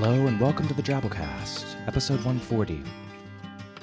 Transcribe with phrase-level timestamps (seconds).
[0.00, 2.84] Hello and welcome to the Drabblecast, episode 140.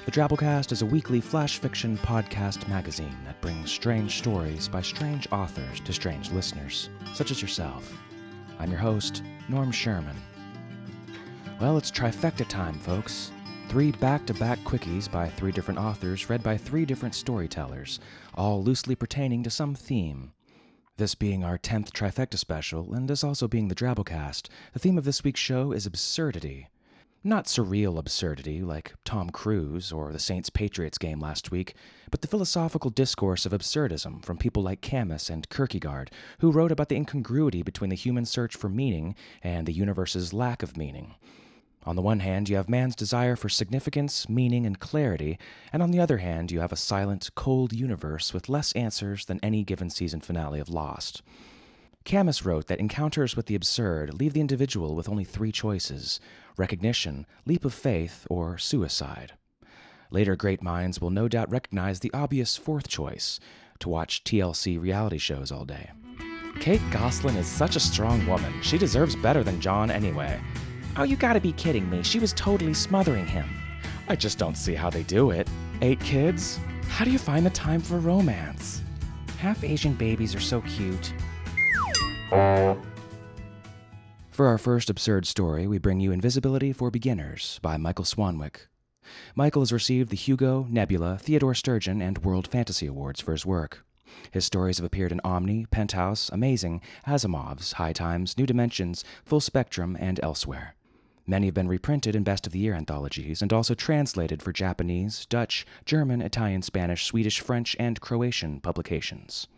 [0.06, 5.28] The Drabblecast is a weekly flash fiction podcast magazine that brings strange stories by strange
[5.30, 7.92] authors to strange listeners, such as yourself.
[8.58, 10.16] I'm your host, Norm Sherman.
[11.60, 13.30] Well, it's trifecta time, folks.
[13.68, 18.00] Three back to back quickies by three different authors, read by three different storytellers,
[18.34, 20.32] all loosely pertaining to some theme.
[20.98, 25.04] This being our 10th trifecta special, and this also being the Drabblecast, the theme of
[25.04, 26.68] this week's show is absurdity.
[27.22, 31.74] Not surreal absurdity like Tom Cruise or the Saints Patriots game last week,
[32.10, 36.88] but the philosophical discourse of absurdism from people like Camus and Kierkegaard, who wrote about
[36.88, 41.14] the incongruity between the human search for meaning and the universe's lack of meaning.
[41.86, 45.38] On the one hand, you have man's desire for significance, meaning, and clarity,
[45.72, 49.38] and on the other hand, you have a silent, cold universe with less answers than
[49.40, 51.22] any given season finale of Lost.
[52.04, 56.18] Camus wrote that encounters with the absurd leave the individual with only three choices
[56.56, 59.34] recognition, leap of faith, or suicide.
[60.10, 63.38] Later great minds will no doubt recognize the obvious fourth choice
[63.80, 65.90] to watch TLC reality shows all day.
[66.60, 68.52] Kate Gosselin is such a strong woman.
[68.62, 70.40] She deserves better than Jon anyway.
[70.98, 72.02] Oh, you gotta be kidding me.
[72.02, 73.46] She was totally smothering him.
[74.08, 75.46] I just don't see how they do it.
[75.82, 76.58] Eight kids?
[76.88, 78.82] How do you find the time for romance?
[79.38, 81.12] Half Asian babies are so cute.
[84.30, 88.68] For our first absurd story, we bring you Invisibility for Beginners by Michael Swanwick.
[89.34, 93.84] Michael has received the Hugo, Nebula, Theodore Sturgeon, and World Fantasy Awards for his work.
[94.30, 99.94] His stories have appeared in Omni, Penthouse, Amazing, Asimov's, High Times, New Dimensions, Full Spectrum,
[100.00, 100.75] and elsewhere.
[101.28, 105.26] Many have been reprinted in Best of the Year anthologies and also translated for Japanese,
[105.26, 109.48] Dutch, German, Italian, Spanish, Swedish, French, and Croatian publications.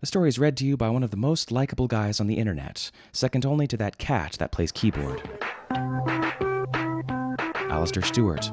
[0.00, 2.38] The story is read to you by one of the most likable guys on the
[2.38, 5.20] internet, second only to that cat that plays keyboard.
[7.68, 8.50] Alasdair Stuart.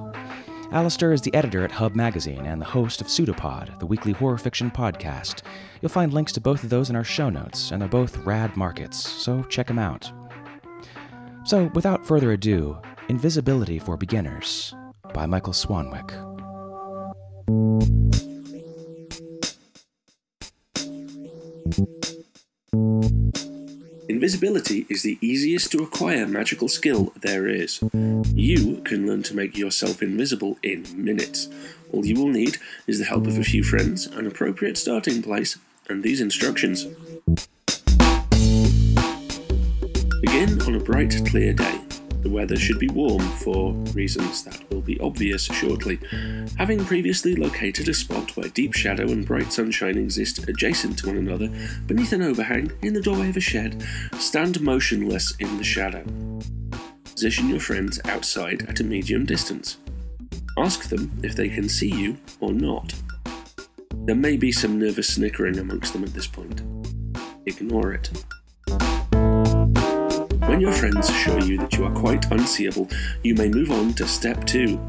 [0.71, 4.37] Alasdair is the editor at Hub Magazine and the host of Pseudopod, the weekly horror
[4.37, 5.43] fiction podcast.
[5.81, 8.57] You'll find links to both of those in our show notes, and they're both rad
[8.57, 10.11] markets, so check them out.
[11.45, 12.75] So, without further ado,
[13.07, 14.73] Invisibility for Beginners
[15.13, 16.09] by Michael Swanwick.
[24.09, 27.79] Invisibility is the easiest to acquire magical skill there is.
[28.33, 31.47] You can learn to make yourself invisible in minutes.
[31.91, 32.57] All you will need
[32.87, 36.87] is the help of a few friends, an appropriate starting place, and these instructions.
[40.35, 41.79] Begin on a bright, clear day.
[42.21, 45.97] The weather should be warm for reasons that will be obvious shortly.
[46.57, 51.15] Having previously located a spot where deep shadow and bright sunshine exist adjacent to one
[51.15, 51.49] another,
[51.87, 53.81] beneath an overhang in the doorway of a shed,
[54.19, 56.03] stand motionless in the shadow.
[57.05, 59.77] Position your friends outside at a medium distance.
[60.57, 62.93] Ask them if they can see you or not.
[64.03, 66.61] There may be some nervous snickering amongst them at this point.
[67.45, 68.11] Ignore it.
[70.47, 72.87] When your friends assure you that you are quite unseeable,
[73.23, 74.79] you may move on to step two.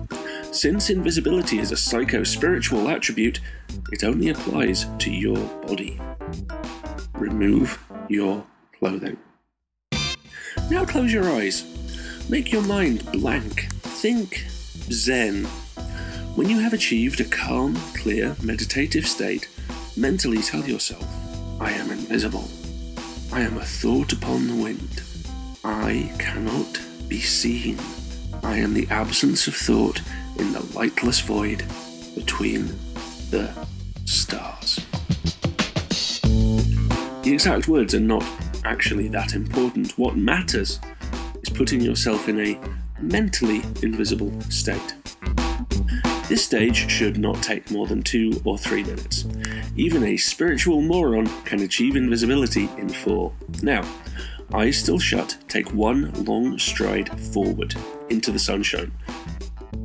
[0.52, 3.40] Since invisibility is a psycho spiritual attribute,
[3.90, 5.98] it only applies to your body.
[7.14, 8.44] Remove your
[8.78, 9.16] clothing.
[10.70, 11.64] Now close your eyes.
[12.28, 13.68] Make your mind blank.
[13.80, 14.44] Think
[14.90, 15.46] Zen.
[16.34, 19.48] When you have achieved a calm, clear, meditative state,
[19.96, 21.06] mentally tell yourself,
[21.58, 22.46] I am invisible.
[23.32, 25.02] I am a thought upon the wind.
[25.68, 27.76] I cannot be seen.
[28.44, 30.00] I am the absence of thought
[30.38, 31.64] in the lightless void
[32.14, 32.68] between
[33.30, 33.52] the
[34.04, 34.86] stars.
[36.22, 38.24] The exact words are not
[38.64, 39.98] actually that important.
[39.98, 40.78] What matters
[41.42, 42.60] is putting yourself in a
[43.00, 44.94] mentally invisible state.
[46.28, 49.26] This stage should not take more than two or three minutes.
[49.74, 53.32] Even a spiritual moron can achieve invisibility in four.
[53.62, 53.82] Now,
[54.54, 57.74] eyes still shut, take one long stride forward
[58.08, 58.92] into the sunshine.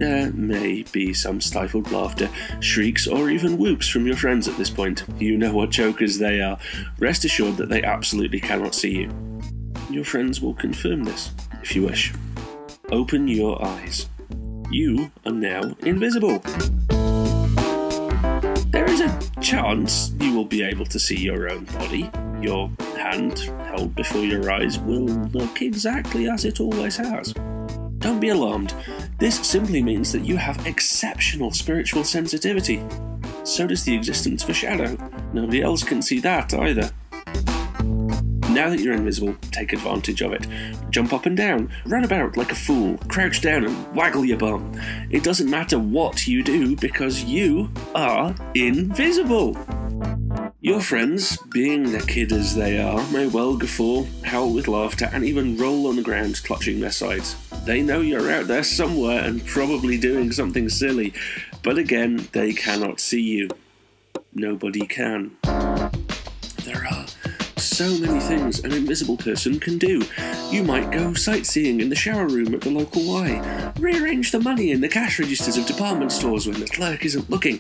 [0.01, 2.29] There may be some stifled laughter,
[2.59, 5.03] shrieks, or even whoops from your friends at this point.
[5.19, 6.57] You know what jokers they are.
[6.97, 9.41] Rest assured that they absolutely cannot see you.
[9.89, 11.31] Your friends will confirm this,
[11.61, 12.13] if you wish.
[12.91, 14.09] Open your eyes.
[14.71, 16.41] You are now invisible.
[19.41, 22.09] Chance you will be able to see your own body.
[22.41, 27.33] Your hand held before your eyes will look exactly as it always has.
[27.97, 28.75] Don't be alarmed.
[29.17, 32.83] This simply means that you have exceptional spiritual sensitivity.
[33.43, 34.95] So does the existence of a shadow.
[35.33, 36.91] Nobody else can see that either.
[38.51, 40.45] Now that you're invisible, take advantage of it.
[40.89, 44.77] Jump up and down, run about like a fool, crouch down and waggle your bum.
[45.09, 49.56] It doesn't matter what you do because you are invisible.
[50.59, 55.56] Your friends, being naked as they are, may well guffaw, howl with laughter, and even
[55.56, 57.38] roll on the ground clutching their sides.
[57.63, 61.13] They know you're out there somewhere and probably doing something silly,
[61.63, 63.50] but again, they cannot see you.
[64.33, 65.38] Nobody can.
[67.81, 70.03] So many things an invisible person can do.
[70.51, 74.69] You might go sightseeing in the shower room at the local Y, rearrange the money
[74.69, 77.57] in the cash registers of department stores when the clerk isn't looking,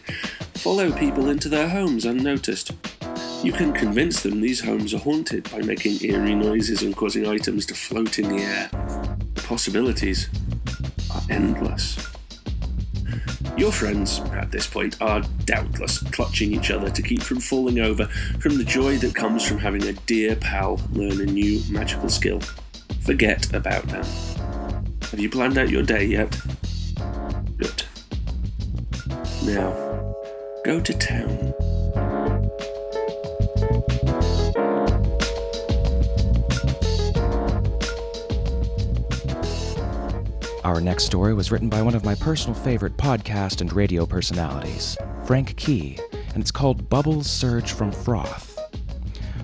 [0.53, 2.71] follow people into their homes unnoticed.
[3.41, 7.65] You can convince them these homes are haunted by making eerie noises and causing items
[7.65, 8.69] to float in the air.
[9.33, 10.29] The possibilities
[11.11, 12.10] are endless.
[13.57, 18.07] Your friends, at this point, are doubtless clutching each other to keep from falling over
[18.39, 22.39] from the joy that comes from having a dear pal learn a new magical skill.
[23.01, 24.05] Forget about them.
[25.11, 26.39] Have you planned out your day yet?
[27.57, 27.83] Good.
[29.43, 30.15] Now,
[30.63, 31.70] go to town.
[40.81, 44.97] Our next story was written by one of my personal favorite podcast and radio personalities,
[45.25, 45.99] Frank Key,
[46.33, 48.57] and it's called Bubbles Surge from Froth.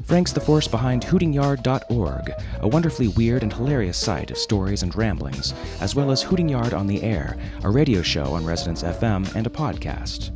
[0.03, 2.31] Frank's the force behind hootingyard.org,
[2.61, 6.73] a wonderfully weird and hilarious site of stories and ramblings, as well as Hooting Yard
[6.73, 10.31] on the Air, a radio show on Resonance FM and a podcast.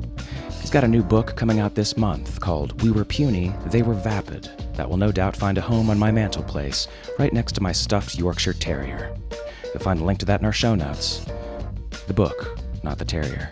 [0.61, 3.95] He's got a new book coming out this month called We Were Puny, They Were
[3.95, 6.87] Vapid, that will no doubt find a home on my mantelpiece,
[7.17, 9.17] right next to my stuffed Yorkshire Terrier.
[9.73, 11.25] You'll find a link to that in our show notes.
[12.07, 13.51] The book, not the terrier.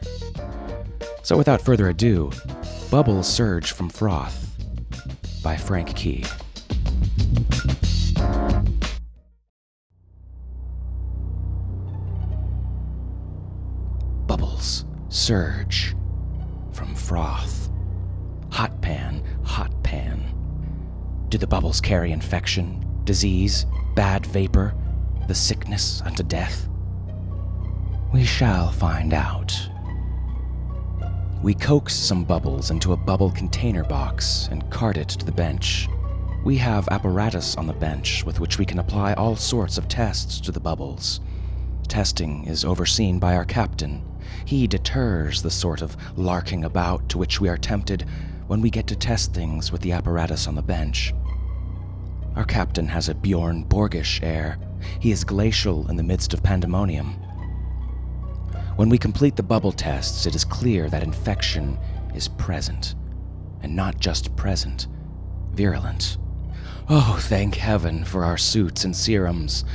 [1.24, 2.31] So without further ado,
[2.92, 4.48] Bubbles Surge from Froth
[5.44, 6.25] by Frank Key.
[14.25, 15.95] Bubbles surge
[16.72, 17.72] from froth.
[18.51, 20.36] Hot pan, hot pan.
[21.30, 23.65] Do the bubbles carry infection, disease,
[23.95, 24.74] bad vapor,
[25.30, 26.68] the sickness unto death?
[28.12, 29.56] We shall find out.
[31.44, 35.88] We coax some bubbles into a bubble container box and cart it to the bench.
[36.44, 40.42] We have apparatus on the bench with which we can apply all sorts of tests
[40.42, 41.20] to the bubbles.
[41.88, 44.04] Testing is overseen by our captain.
[44.46, 48.04] He deters the sort of larking about to which we are tempted
[48.48, 51.14] when we get to test things with the apparatus on the bench.
[52.36, 54.58] Our captain has a Bjorn Borgish air.
[55.00, 57.14] He is glacial in the midst of pandemonium.
[58.76, 61.78] When we complete the bubble tests, it is clear that infection
[62.16, 62.96] is present.
[63.62, 64.88] And not just present,
[65.52, 66.18] virulent.
[66.88, 69.66] Oh, thank heaven for our suits and serums.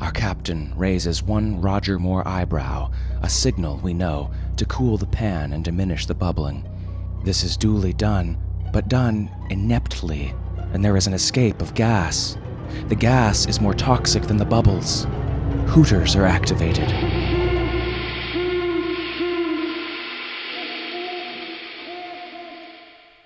[0.00, 2.90] Our captain raises one Roger Moore eyebrow,
[3.22, 6.68] a signal, we know, to cool the pan and diminish the bubbling.
[7.24, 8.36] This is duly done,
[8.72, 10.34] but done ineptly,
[10.72, 12.36] and there is an escape of gas.
[12.88, 15.06] The gas is more toxic than the bubbles.
[15.66, 16.90] Hooters are activated.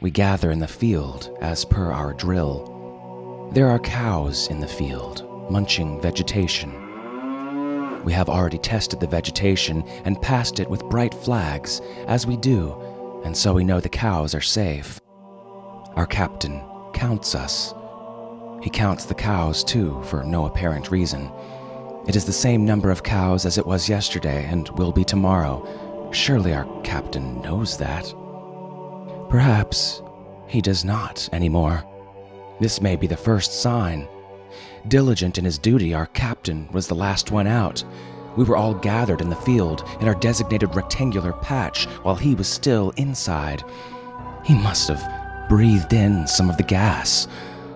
[0.01, 3.51] We gather in the field as per our drill.
[3.53, 6.73] There are cows in the field, munching vegetation.
[8.05, 12.75] We have already tested the vegetation and passed it with bright flags, as we do,
[13.25, 14.99] and so we know the cows are safe.
[15.97, 16.63] Our captain
[16.95, 17.75] counts us.
[18.61, 21.31] He counts the cows, too, for no apparent reason.
[22.07, 26.11] It is the same number of cows as it was yesterday and will be tomorrow.
[26.13, 28.13] Surely our captain knows that.
[29.29, 30.03] Perhaps
[30.47, 31.85] he does not anymore.
[32.59, 34.09] This may be the first sign.
[34.89, 37.85] Diligent in his duty, our captain was the last one out.
[38.37, 42.49] We were all gathered in the field in our designated rectangular patch while he was
[42.49, 43.63] still inside.
[44.45, 47.29] He must have breathed in some of the gas.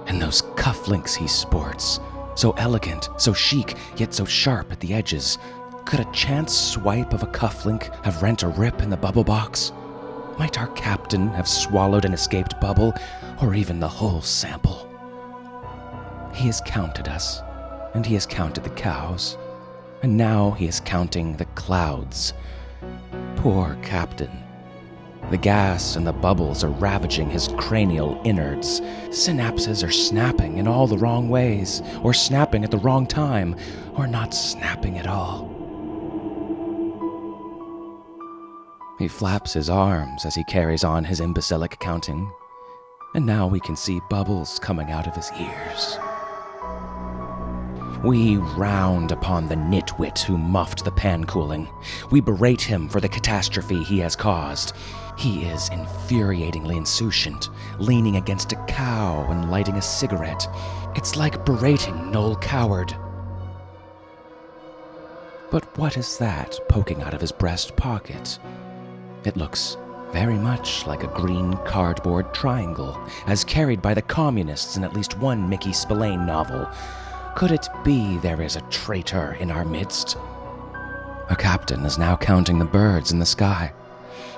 [0.06, 2.00] And those cufflinks he sports.
[2.34, 5.38] So elegant, so chic, yet so sharp at the edges.
[5.84, 9.73] Could a chance swipe of a cufflink have rent a rip in the bubble box?
[10.38, 12.92] Might our captain have swallowed an escaped bubble,
[13.40, 14.90] or even the whole sample?
[16.34, 17.40] He has counted us,
[17.94, 19.38] and he has counted the cows,
[20.02, 22.32] and now he is counting the clouds.
[23.37, 24.43] Poor captain.
[25.30, 28.80] The gas and the bubbles are ravaging his cranial innards.
[29.08, 33.56] Synapses are snapping in all the wrong ways, or snapping at the wrong time,
[33.96, 35.50] or not snapping at all.
[38.98, 42.30] He flaps his arms as he carries on his imbecilic counting.
[43.14, 45.98] and now we can see bubbles coming out of his ears.
[48.04, 51.66] We round upon the nitwit who muffed the pan cooling.
[52.11, 54.75] We berate him for the catastrophe he has caused.
[55.16, 60.46] He is infuriatingly insouciant, leaning against a cow and lighting a cigarette.
[60.94, 62.94] It's like berating Noel Coward.
[65.50, 68.38] But what is that poking out of his breast pocket?
[69.25, 69.78] It looks
[70.12, 75.16] very much like a green cardboard triangle, as carried by the communists in at least
[75.16, 76.68] one Mickey Spillane novel.
[77.34, 80.16] Could it be there is a traitor in our midst?
[81.28, 83.72] Our captain is now counting the birds in the sky.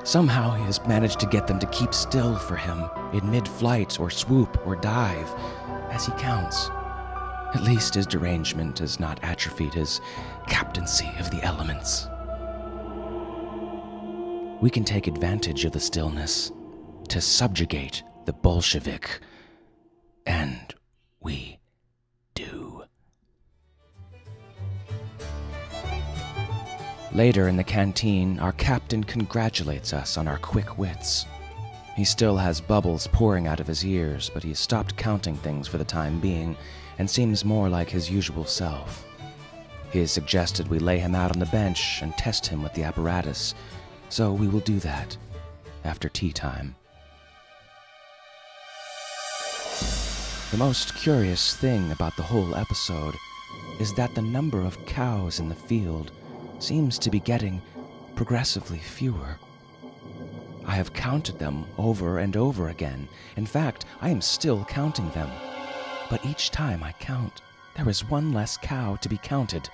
[0.03, 4.01] Somehow he has managed to get them to keep still for him in mid flight
[4.01, 5.29] or swoop or dive
[5.91, 6.71] as he counts.
[7.55, 10.01] At least his derangement has not atrophied his
[10.47, 12.09] captaincy of the elements.
[14.63, 16.51] We can take advantage of the stillness
[17.09, 19.21] to subjugate the Bolshevik.
[20.25, 20.75] And
[21.21, 21.56] we
[27.17, 31.25] Later in the canteen, our captain congratulates us on our quick wits.
[31.97, 35.67] He still has bubbles pouring out of his ears, but he has stopped counting things
[35.67, 36.55] for the time being
[36.99, 39.07] and seems more like his usual self.
[39.93, 42.83] He has suggested we lay him out on the bench and test him with the
[42.83, 43.55] apparatus,
[44.11, 45.17] so we will do that
[45.85, 46.77] after tea time.
[50.51, 53.15] The most curious thing about the whole episode
[53.81, 56.11] is that the number of cows in the field
[56.59, 57.63] seems to be getting
[58.15, 59.39] progressively fewer.
[60.65, 63.09] I have counted them over and over again.
[63.37, 65.31] In fact, I am still counting them.
[66.11, 67.43] But each time I count,
[67.77, 69.69] there is one less cow to be counted.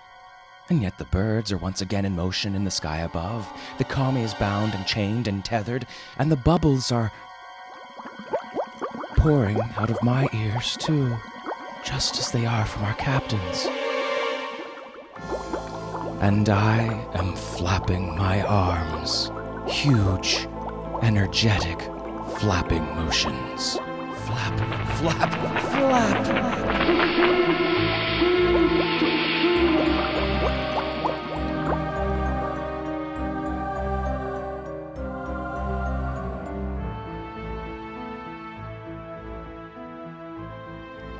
[0.68, 3.50] And yet the birds are once again in motion in the sky above.
[3.78, 5.86] The commie is bound and chained and tethered,
[6.18, 7.12] and the bubbles are
[9.16, 11.16] pouring out of my ears, too,
[11.84, 13.66] just as they are from our captain's.
[16.22, 19.32] And I am flapping my arms,
[19.66, 20.46] huge,
[21.02, 21.80] energetic,
[22.38, 23.74] flapping motions.
[24.24, 24.56] Flap,
[24.98, 25.32] flap,
[25.72, 26.26] flap.
[26.26, 26.62] Flap.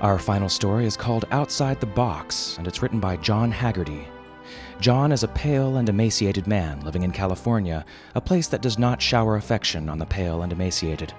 [0.00, 4.06] Our final story is called Outside the Box, and it's written by John Haggerty.
[4.82, 7.84] John is a pale and emaciated man living in California,
[8.16, 11.14] a place that does not shower affection on the pale and emaciated.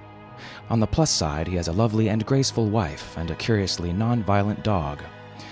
[0.69, 4.65] On the plus side, he has a lovely and graceful wife and a curiously non-violent
[4.65, 5.01] dog.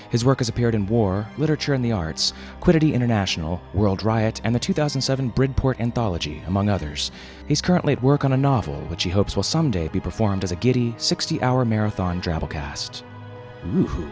[0.09, 4.53] His work has appeared in War, Literature and the Arts, Quiddity International, World Riot, and
[4.53, 7.13] the 2007 Bridport Anthology, among others.
[7.47, 10.51] He's currently at work on a novel, which he hopes will someday be performed as
[10.51, 13.03] a giddy, 60 hour marathon Drabblecast.
[13.67, 14.11] Ooh.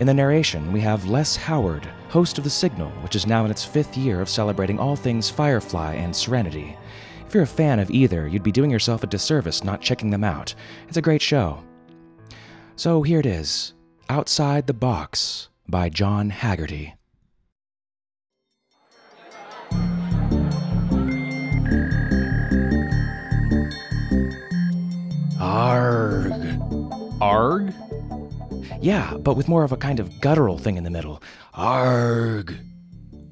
[0.00, 3.50] In the narration, we have Les Howard, host of The Signal, which is now in
[3.52, 6.76] its fifth year of celebrating all things Firefly and Serenity.
[7.24, 10.24] If you're a fan of either, you'd be doing yourself a disservice not checking them
[10.24, 10.52] out.
[10.88, 11.62] It's a great show.
[12.74, 13.74] So here it is
[14.08, 16.96] Outside the Box by John Haggerty.
[25.40, 26.32] Arg.
[27.20, 27.72] Arg?
[28.84, 31.22] Yeah, but with more of a kind of guttural thing in the middle.
[31.54, 32.54] Arg.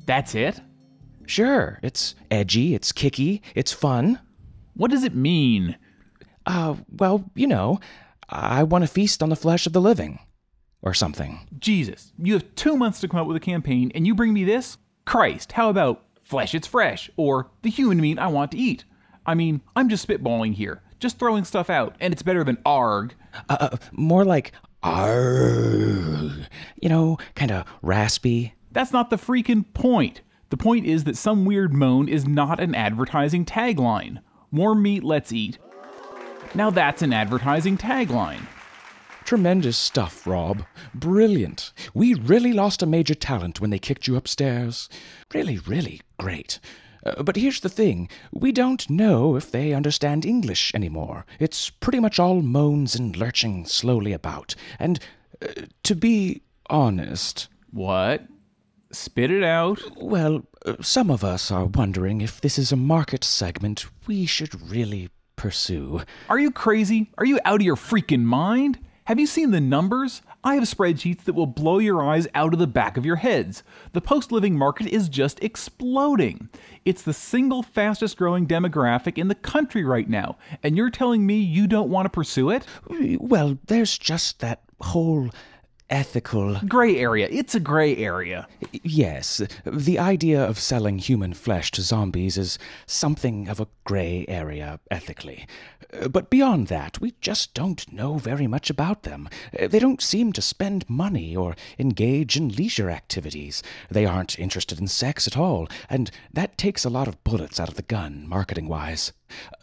[0.07, 0.59] That's it?
[1.27, 4.19] Sure, it's edgy, it's kicky, it's fun.
[4.73, 5.77] What does it mean?
[6.47, 7.81] Uh, well, you know,
[8.31, 10.21] I want to feast on the flesh of the living.
[10.81, 11.47] Or something.
[11.59, 14.45] Jesus, you have two months to come up with a campaign and you bring me
[14.45, 14.79] this?
[15.05, 18.85] Christ, how about flesh it's fresh or the human meat I want to eat?
[19.27, 23.15] I mean, I'm just spitballing here, just throwing stuff out, and it's better than arg.
[23.49, 26.33] Uh, uh, more like arg.
[26.81, 28.55] You know, kind of raspy.
[28.71, 30.23] That's not the freaking point.
[30.51, 34.19] The point is that some weird moan is not an advertising tagline.
[34.51, 35.59] More meat, let's eat.
[36.55, 38.47] Now that's an advertising tagline.
[39.25, 40.65] Tremendous stuff, Rob.
[40.95, 41.73] Brilliant.
[41.95, 44.89] We really lost a major talent when they kicked you upstairs.
[45.33, 46.59] Really, really great.
[47.05, 51.25] Uh, but here's the thing we don't know if they understand English anymore.
[51.39, 54.55] It's pretty much all moans and lurching slowly about.
[54.79, 54.99] And
[55.43, 58.27] uh, to be honest, What?
[58.93, 59.81] Spit it out.
[59.97, 64.71] well, uh, some of us are wondering if this is a market segment we should
[64.71, 66.03] really pursue.
[66.29, 67.11] Are you crazy?
[67.19, 68.79] Are you out of your freaking mind?
[69.07, 70.23] Have you seen the numbers?
[70.45, 73.65] I have spreadsheets that will blow your eyes out of the back of your heads.
[73.95, 76.49] The post living market is just exploding.
[76.85, 81.35] It's the single fastest growing demographic in the country right now, and you're telling me
[81.35, 82.65] you don't want to pursue it?
[82.89, 85.31] Well, there's just that whole
[85.93, 86.59] ethical.
[86.67, 87.29] Gray area.
[87.31, 88.49] It's a gray area.
[88.73, 94.81] Yes, the idea of selling human flesh to zombies is something of a gray area
[94.91, 95.47] ethically.
[96.11, 99.29] But beyond that, we just don't know very much about them.
[99.53, 103.63] They don't seem to spend money or engage in leisure activities.
[103.91, 107.69] They aren't interested in sex at all, and that takes a lot of bullets out
[107.69, 109.13] of the gun, marketing wise.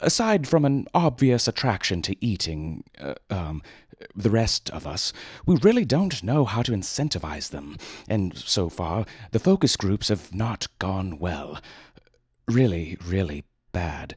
[0.02, 3.62] Aside from an obvious attraction to eating, uh, um,
[4.16, 5.12] the rest of us,
[5.46, 10.34] we really don't know how to incentivize them, and so far, the focus groups have
[10.34, 11.60] not gone well.
[12.48, 14.16] Really, really bad,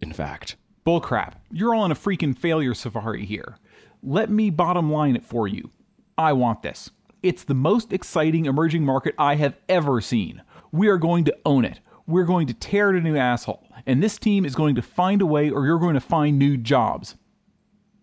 [0.00, 0.56] in fact.
[0.86, 1.34] Bullcrap.
[1.50, 3.56] You're all on a freaking failure safari here.
[4.02, 5.70] Let me bottom line it for you.
[6.16, 6.90] I want this.
[7.22, 10.42] It's the most exciting emerging market I have ever seen.
[10.72, 11.80] We are going to own it.
[12.10, 13.66] We're going to tear it a new asshole.
[13.86, 16.56] And this team is going to find a way, or you're going to find new
[16.56, 17.16] jobs.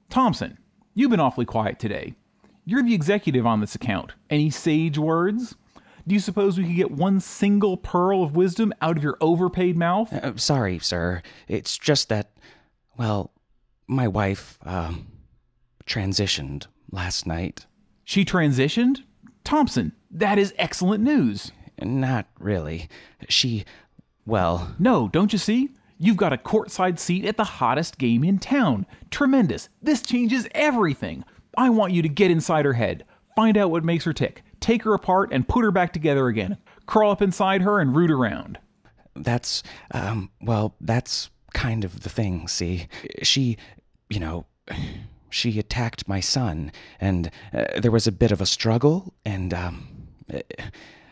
[0.10, 0.58] Thompson,
[0.98, 2.16] You've been awfully quiet today.
[2.66, 4.14] You're the executive on this account.
[4.32, 5.56] Any sage words?
[6.08, 9.78] Do you suppose we could get one single pearl of wisdom out of your overpaid
[9.78, 10.12] mouth?
[10.12, 11.22] Uh, sorry, sir.
[11.48, 12.32] It's just that,
[12.98, 13.32] well,
[13.88, 15.06] my wife, um,
[15.86, 17.68] transitioned last night.
[18.04, 19.04] She transitioned?
[19.44, 21.52] Thompson, that is excellent news.
[21.80, 22.90] Not really.
[23.30, 23.66] She,
[24.28, 24.76] well.
[24.78, 25.70] No, don't you see?
[25.98, 28.86] You've got a courtside seat at the hottest game in town.
[29.10, 29.70] Tremendous.
[29.82, 31.24] This changes everything.
[31.58, 33.04] I want you to get inside her head,
[33.36, 36.58] find out what makes her tick, take her apart, and put her back together again.
[36.86, 38.60] Crawl up inside her and root around.
[39.16, 42.88] That's, um, well, that's kind of the thing, see?
[43.24, 43.58] She,
[44.10, 44.46] you know,
[45.32, 49.88] she attacked my son, and uh, there was a bit of a struggle, and, um,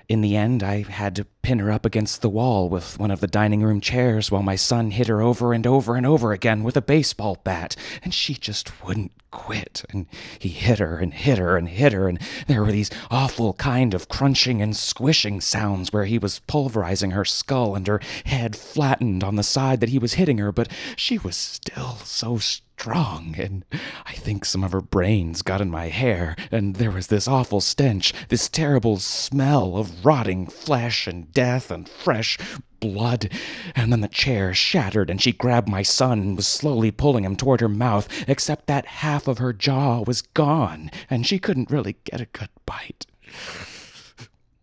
[0.07, 3.19] in the end, I had to pin her up against the wall with one of
[3.19, 6.63] the dining room chairs while my son hit her over and over and over again
[6.63, 9.83] with a baseball bat, and she just wouldn't quit.
[9.89, 10.07] And
[10.39, 13.93] he hit her and hit her and hit her, and there were these awful kind
[13.93, 19.23] of crunching and squishing sounds where he was pulverizing her skull and her head flattened
[19.23, 22.39] on the side that he was hitting her, but she was still so
[22.77, 23.63] strong, and
[24.05, 27.61] I think some of her brains got in my hair, and there was this awful
[27.61, 32.37] stench, this terrible smell of rotting flesh and death and fresh
[32.81, 33.31] blood.
[33.75, 37.37] And then the chair shattered, and she grabbed my son and was slowly pulling him
[37.37, 41.95] toward her mouth, except that half of her jaw was gone, and she couldn't really
[42.03, 43.05] get a good bite.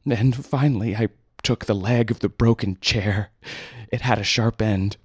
[0.05, 1.09] And finally, I
[1.43, 3.31] took the leg of the broken chair.
[3.91, 4.99] It had a sharp end,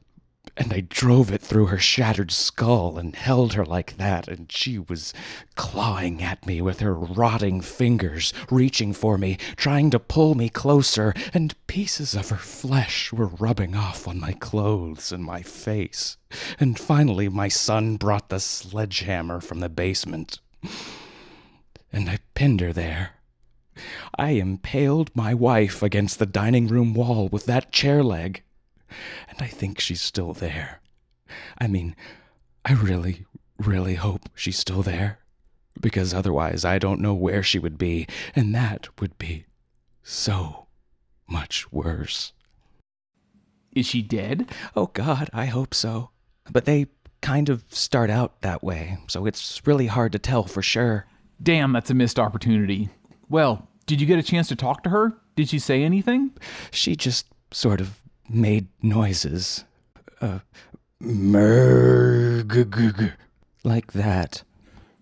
[0.58, 4.80] and I drove it through her shattered skull and held her like that, and she
[4.80, 5.13] was
[5.56, 11.13] clawing at me with her rotting fingers, reaching for me, trying to pull me closer,
[11.34, 16.17] and pieces of her flesh were rubbing off on my clothes and my face.
[16.60, 20.39] And finally, my son brought the sledgehammer from the basement,
[21.93, 23.12] and I pinned her there.
[24.17, 28.41] I impaled my wife against the dining room wall with that chair leg
[29.30, 30.82] and I think she's still there.
[31.58, 31.95] I mean,
[32.63, 33.26] I really,
[33.58, 35.19] really hope she's still there,
[35.80, 39.45] because otherwise I don't know where she would be, and that would be
[40.04, 40.67] so
[41.28, 42.34] much worse.
[43.73, 44.50] Is she dead?
[44.76, 46.10] Oh, God, I hope so.
[46.50, 46.88] But they
[47.21, 51.06] kind of start out that way, so it's really hard to tell for sure.
[51.41, 52.89] Damn, that's a missed opportunity.
[53.30, 55.13] Well, did you get a chance to talk to her?
[55.36, 56.32] Did she say anything?
[56.71, 59.65] She just sort of made noises.
[60.21, 60.39] Uh,
[61.01, 63.13] merg,
[63.63, 64.43] like that.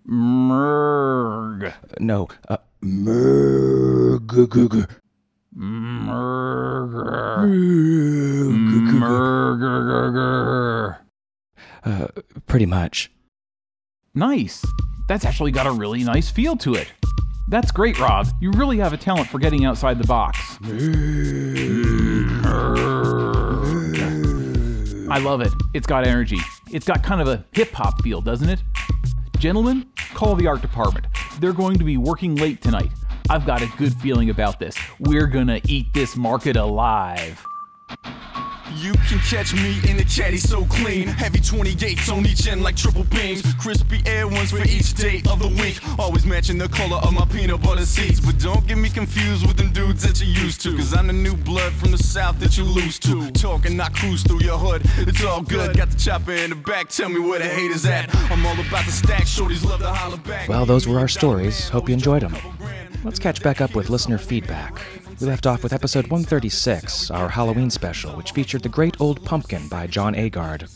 [0.08, 1.74] Merg.
[2.00, 4.28] No, uh, merg,
[5.56, 7.46] Merg.
[9.18, 10.98] Merg.
[11.84, 12.08] Uh,
[12.48, 13.12] pretty much.
[14.14, 14.66] Nice.
[15.08, 16.92] That's actually got a really nice feel to it.
[17.48, 18.28] That's great, Rob.
[18.42, 20.58] You really have a talent for getting outside the box.
[25.16, 25.54] I love it.
[25.74, 26.40] It's got energy.
[26.74, 28.62] It's got kind of a hip hop feel, doesn't it?
[29.38, 31.06] Gentlemen, call the art department.
[31.40, 32.92] They're going to be working late tonight.
[33.30, 34.76] I've got a good feeling about this.
[35.00, 37.42] We're gonna eat this market alive.
[38.74, 41.08] You can catch me in the caddy so clean.
[41.08, 43.42] Heavy 28s on each end like triple beams.
[43.56, 45.80] Crispy air ones for each day of the week.
[46.00, 48.20] Always matching the color of my peanut butter seeds.
[48.20, 50.76] But don't get me confused with them dudes that you used to.
[50.76, 53.30] Cause I'm the new blood from the south that you lose to.
[53.32, 54.82] Talk and not cruise through your hood.
[55.08, 55.78] It's all good.
[55.78, 56.90] Got the chopper in the back.
[56.90, 58.14] Tell me where the haters at.
[58.32, 59.24] I'm all about the stack.
[59.24, 60.50] Shorties love to holler back.
[60.50, 61.70] Well, those were our stories.
[61.70, 62.36] Hope you enjoyed them.
[63.06, 64.82] Let's catch back up with listener feedback.
[65.22, 69.68] We left off with episode 136, our Halloween special, which featured The Great Old Pumpkin
[69.68, 70.68] by John Agard.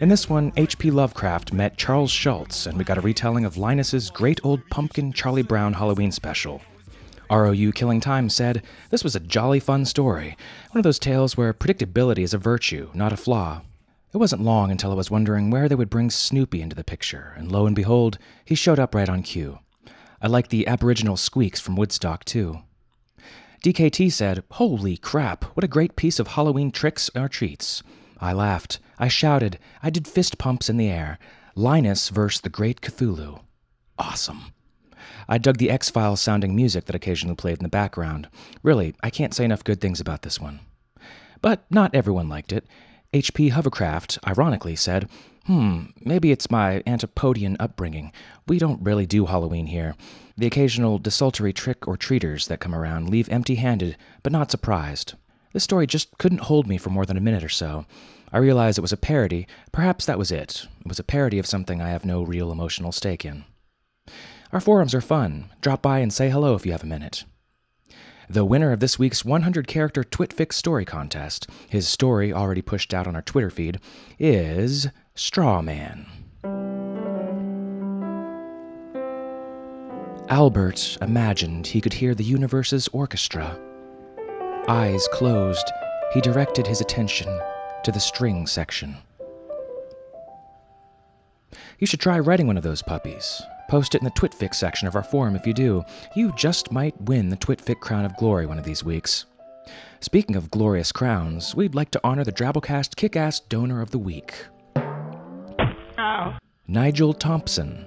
[0.00, 0.90] In this one, H.P.
[0.90, 5.42] Lovecraft met Charles Schulz, and we got a retelling of Linus's Great Old Pumpkin Charlie
[5.42, 6.62] Brown Halloween special.
[7.30, 10.38] ROU Killing Time said, This was a jolly fun story.
[10.70, 13.60] One of those tales where predictability is a virtue, not a flaw.
[14.14, 17.34] It wasn't long until I was wondering where they would bring Snoopy into the picture,
[17.36, 19.58] and lo and behold, he showed up right on cue.
[20.20, 22.60] I liked the Aboriginal squeaks from Woodstock, too.
[23.62, 27.82] DKT said, Holy crap, what a great piece of Halloween tricks or treats.
[28.20, 28.78] I laughed.
[28.98, 29.58] I shouted.
[29.82, 31.18] I did fist pumps in the air.
[31.54, 33.40] Linus versus the Great Cthulhu.
[33.98, 34.52] Awesome.
[35.28, 38.28] I dug the X Files sounding music that occasionally played in the background.
[38.62, 40.60] Really, I can't say enough good things about this one.
[41.40, 42.66] But not everyone liked it.
[43.12, 43.50] H.P.
[43.50, 45.08] Hovercraft, ironically, said,
[45.48, 48.12] Hmm, maybe it's my Antipodean upbringing.
[48.46, 49.94] We don't really do Halloween here.
[50.36, 55.14] The occasional desultory trick or treaters that come around leave empty handed, but not surprised.
[55.54, 57.86] This story just couldn't hold me for more than a minute or so.
[58.30, 59.46] I realized it was a parody.
[59.72, 60.66] Perhaps that was it.
[60.80, 63.44] It was a parody of something I have no real emotional stake in.
[64.52, 65.48] Our forums are fun.
[65.62, 67.24] Drop by and say hello if you have a minute.
[68.30, 73.06] The winner of this week's 100 character Twitfic story contest, his story already pushed out
[73.06, 73.80] on our Twitter feed,
[74.18, 76.04] is Strawman.
[80.28, 83.58] Albert imagined he could hear the universe's orchestra.
[84.68, 85.72] Eyes closed,
[86.12, 87.28] he directed his attention
[87.82, 88.94] to the string section.
[91.78, 93.40] You should try writing one of those puppies.
[93.68, 95.84] Post it in the Twitfic section of our forum if you do.
[96.16, 99.26] You just might win the Twitfic Crown of Glory one of these weeks.
[100.00, 103.98] Speaking of glorious crowns, we'd like to honor the Drabblecast Kick Ass Donor of the
[103.98, 104.32] Week.
[105.98, 106.38] Oh.
[106.66, 107.84] Nigel Thompson.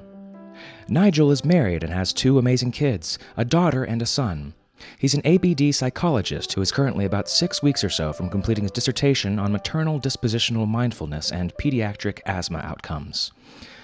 [0.87, 4.53] Nigel is married and has two amazing kids, a daughter and a son.
[4.99, 8.71] He's an ABD psychologist who is currently about six weeks or so from completing his
[8.71, 13.31] dissertation on maternal dispositional mindfulness and pediatric asthma outcomes.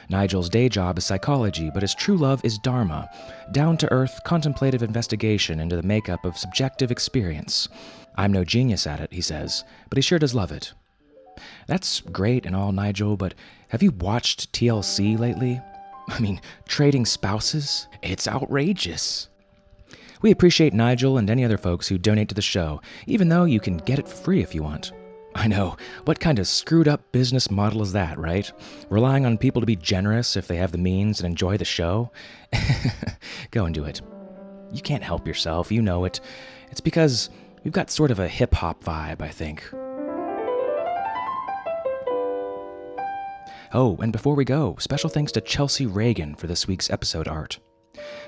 [0.09, 3.09] Nigel's day job is psychology, but his true love is Dharma,
[3.51, 7.67] down to earth, contemplative investigation into the makeup of subjective experience.
[8.15, 10.73] I'm no genius at it, he says, but he sure does love it.
[11.67, 13.33] That's great and all, Nigel, but
[13.67, 15.61] have you watched TLC lately?
[16.09, 17.87] I mean, trading spouses?
[18.01, 19.27] It's outrageous.
[20.21, 23.59] We appreciate Nigel and any other folks who donate to the show, even though you
[23.59, 24.93] can get it free if you want.
[25.37, 28.51] I know, what kind of screwed up business model is that, right?
[28.89, 32.11] Relying on people to be generous if they have the means and enjoy the show?
[33.51, 34.01] Go and do it.
[34.73, 36.21] You can't help yourself, you know it.
[36.71, 37.29] It's because
[37.63, 39.63] we've got sort of a hip hop vibe, I think.
[43.73, 47.59] Oh, and before we go, special thanks to Chelsea Reagan for this week's episode art.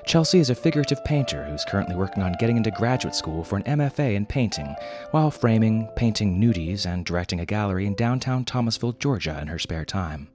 [0.06, 3.64] Chelsea is a figurative painter who's currently working on getting into graduate school for an
[3.64, 4.74] MFA in painting,
[5.10, 9.84] while framing, painting nudies, and directing a gallery in downtown Thomasville, Georgia in her spare
[9.84, 10.28] time.